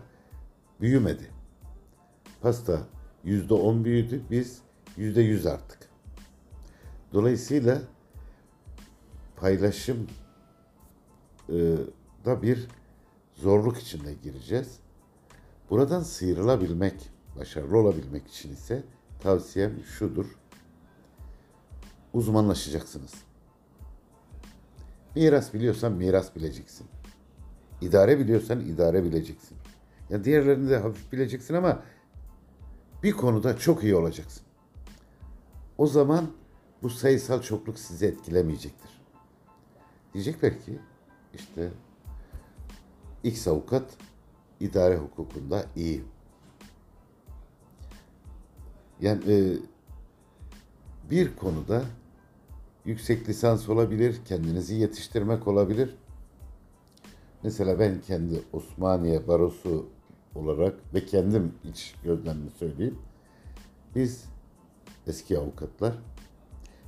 büyümedi. 0.81 1.31
Pasta 2.41 2.79
yüzde 3.23 3.53
on 3.53 3.86
büyüdü, 3.86 4.21
biz 4.31 4.62
yüzde 4.97 5.21
yüz 5.21 5.45
arttık. 5.45 5.89
Dolayısıyla 7.13 7.81
paylaşım 9.36 10.07
e, 11.49 11.75
da 12.25 12.41
bir 12.41 12.67
zorluk 13.33 13.77
içinde 13.77 14.13
gireceğiz. 14.13 14.79
Buradan 15.69 16.01
sıyrılabilmek, 16.01 17.09
başarılı 17.39 17.77
olabilmek 17.77 18.27
için 18.27 18.53
ise 18.53 18.83
tavsiyem 19.19 19.83
şudur. 19.83 20.25
Uzmanlaşacaksınız. 22.13 23.13
Miras 25.15 25.53
biliyorsan 25.53 25.91
miras 25.91 26.36
bileceksin. 26.36 26.88
İdare 27.81 28.19
biliyorsan 28.19 28.59
idare 28.59 29.03
bileceksin. 29.03 29.57
Ya 30.09 30.23
diğerlerini 30.23 30.69
de 30.69 30.77
hafif 30.77 31.12
bileceksin 31.12 31.53
ama 31.53 31.83
bir 33.03 33.12
konuda 33.12 33.57
çok 33.57 33.83
iyi 33.83 33.95
olacaksın. 33.95 34.43
O 35.77 35.88
zaman 35.88 36.27
bu 36.83 36.89
sayısal 36.89 37.41
çokluk 37.41 37.79
sizi 37.79 38.05
etkilemeyecektir. 38.05 38.91
Diyecekler 40.13 40.62
ki 40.62 40.79
işte 41.33 41.71
X 43.23 43.47
avukat 43.47 43.97
idare 44.59 44.97
hukukunda 44.97 45.65
iyi. 45.75 46.03
Yani 49.01 49.21
e, 49.27 49.57
bir 51.12 51.36
konuda 51.36 51.83
yüksek 52.86 53.29
lisans 53.29 53.69
olabilir, 53.69 54.21
kendinizi 54.25 54.75
yetiştirmek 54.75 55.47
olabilir. 55.47 55.95
Mesela 57.43 57.79
ben 57.79 58.01
kendi 58.01 58.41
Osmaniye 58.53 59.27
Barosu 59.27 59.89
olarak 60.36 60.93
ve 60.93 61.05
kendim 61.05 61.53
iç 61.63 61.95
gözlemimi 62.03 62.51
söyleyeyim. 62.51 62.99
Biz 63.95 64.25
eski 65.07 65.39
avukatlar 65.39 65.93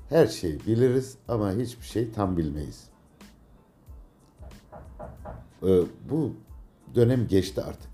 her 0.10 0.28
şeyi 0.28 0.60
biliriz 0.60 1.18
ama 1.28 1.52
hiçbir 1.52 1.86
şey 1.86 2.12
tam 2.12 2.38
bilmeyiz. 2.38 2.90
Ee, 5.66 5.82
bu 6.10 6.34
dönem 6.96 7.28
geçti 7.28 7.62
artık. 7.62 7.90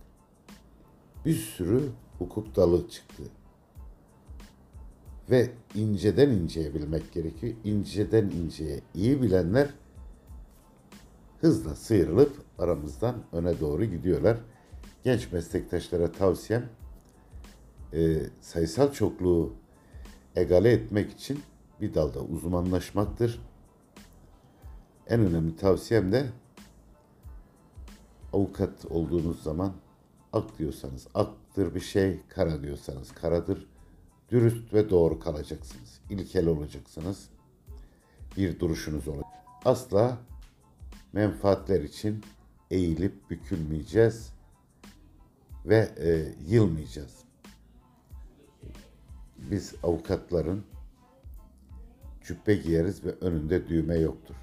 Bir 1.25 1.33
sürü 1.35 1.89
hukuk 2.17 2.55
dalı 2.55 2.89
çıktı. 2.89 3.23
Ve 5.29 5.51
inceden 5.75 6.29
inceye 6.29 6.73
bilmek 6.73 7.13
gerekiyor. 7.13 7.53
İnceden 7.63 8.25
inceye 8.25 8.81
iyi 8.95 9.21
bilenler 9.21 9.69
hızla 11.41 11.75
sıyrılıp 11.75 12.33
aramızdan 12.59 13.15
öne 13.31 13.59
doğru 13.59 13.85
gidiyorlar. 13.85 14.37
Genç 15.03 15.31
meslektaşlara 15.31 16.11
tavsiyem 16.11 16.69
e, 17.93 18.17
sayısal 18.41 18.91
çokluğu 18.91 19.53
egale 20.35 20.71
etmek 20.71 21.11
için 21.11 21.39
bir 21.81 21.93
dalda 21.93 22.19
uzmanlaşmaktır. 22.19 23.41
En 25.07 25.19
önemli 25.19 25.55
tavsiyem 25.55 26.11
de 26.11 26.25
avukat 28.33 28.85
olduğunuz 28.89 29.43
zaman 29.43 29.73
ak 30.33 30.59
diyorsanız 30.59 31.07
aktır 31.13 31.75
bir 31.75 31.79
şey, 31.79 32.19
kara 32.29 32.63
diyorsanız 32.63 33.11
karadır. 33.11 33.67
Dürüst 34.29 34.73
ve 34.73 34.89
doğru 34.89 35.19
kalacaksınız. 35.19 35.99
İlkel 36.09 36.47
olacaksınız. 36.47 37.29
Bir 38.37 38.59
duruşunuz 38.59 39.07
olacak. 39.07 39.25
Asla 39.65 40.17
menfaatler 41.13 41.81
için 41.81 42.23
eğilip 42.71 43.29
bükülmeyeceğiz 43.29 44.33
ve 45.65 45.89
e, 45.97 46.35
yılmayacağız. 46.47 47.15
Biz 49.37 49.73
avukatların 49.83 50.63
cübbe 52.23 52.55
giyeriz 52.55 53.05
ve 53.05 53.11
önünde 53.11 53.67
düğme 53.67 53.97
yoktur. 53.97 54.35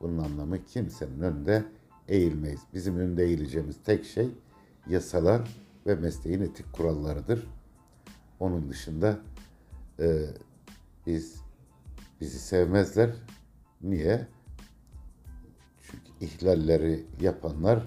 Bunun 0.00 0.18
anlamı 0.18 0.64
kimsenin 0.64 1.20
önünde 1.20 1.64
eğilmeyiz. 2.08 2.60
Bizim 2.74 2.98
önünde 2.98 3.24
eğileceğimiz 3.24 3.76
tek 3.84 4.04
şey 4.04 4.28
yasalar 4.88 5.48
ve 5.86 5.94
mesleğin 5.94 6.40
etik 6.40 6.72
kurallarıdır. 6.72 7.46
Onun 8.40 8.68
dışında 8.68 9.18
e, 10.00 10.26
biz 11.06 11.42
bizi 12.20 12.38
sevmezler. 12.38 13.10
Niye? 13.82 14.26
Çünkü 15.82 16.26
ihlalleri 16.26 17.06
yapanlar 17.20 17.86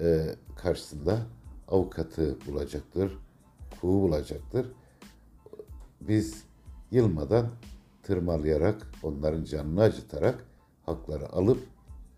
e, 0.00 0.34
karşısında 0.56 1.26
avukatı 1.68 2.38
bulacaktır, 2.46 3.18
hukuku 3.70 3.86
bulacaktır. 3.86 4.72
Biz 6.00 6.44
yılmadan 6.90 7.48
tırmalayarak, 8.02 8.90
onların 9.02 9.44
canını 9.44 9.82
acıtarak 9.82 10.44
hakları 10.86 11.32
alıp 11.32 11.58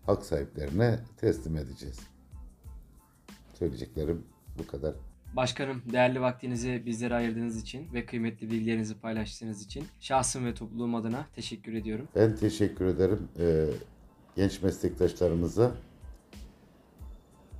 hak 0.05 0.25
sahiplerine 0.25 0.99
teslim 1.17 1.57
edeceğiz. 1.57 1.99
Söyleyeceklerim 3.53 4.23
bu 4.57 4.67
kadar. 4.67 4.95
Başkanım 5.35 5.81
değerli 5.91 6.21
vaktinizi 6.21 6.83
bizlere 6.85 7.15
ayırdığınız 7.15 7.61
için 7.61 7.93
ve 7.93 8.05
kıymetli 8.05 8.51
bilgilerinizi 8.51 8.99
paylaştığınız 8.99 9.65
için 9.65 9.85
şahsım 9.99 10.45
ve 10.45 10.53
topluluğum 10.53 10.95
adına 10.95 11.25
teşekkür 11.35 11.73
ediyorum. 11.73 12.07
Ben 12.15 12.35
teşekkür 12.35 12.85
ederim 12.85 13.27
ee, 13.39 13.67
genç 14.35 14.61
meslektaşlarımıza. 14.61 15.71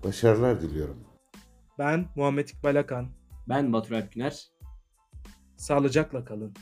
Başarılar 0.03 0.61
diliyorum. 0.61 0.97
Ben 1.79 2.05
Muhammed 2.15 2.47
İkbal 2.47 2.75
Akan. 2.75 3.07
Ben 3.49 3.73
Batur 3.73 3.95
Alp 3.95 4.13
Güner. 4.13 4.51
Sağlıcakla 5.57 6.25
kalın. 6.25 6.53